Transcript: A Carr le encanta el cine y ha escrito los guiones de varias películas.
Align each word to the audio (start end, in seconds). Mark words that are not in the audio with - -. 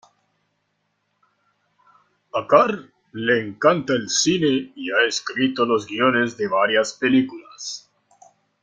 A 2.33 2.43
Carr 2.47 2.89
le 3.11 3.39
encanta 3.39 3.93
el 3.93 4.09
cine 4.09 4.71
y 4.75 4.89
ha 4.89 5.05
escrito 5.07 5.63
los 5.63 5.85
guiones 5.85 6.35
de 6.37 6.47
varias 6.47 6.93
películas. 6.93 7.87